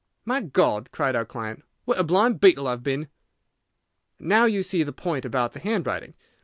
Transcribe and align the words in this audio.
"My 0.25 0.41
God!" 0.41 0.89
cried 0.91 1.15
our 1.15 1.25
client, 1.27 1.63
"what 1.85 1.99
a 1.99 2.03
blind 2.03 2.39
beetle 2.41 2.67
I 2.67 2.71
have 2.71 2.81
been!" 2.81 3.07
"Now 4.17 4.45
you 4.45 4.63
see 4.63 4.81
the 4.81 4.91
point 4.91 5.25
about 5.25 5.51
the 5.53 5.59
handwriting. 5.59 6.15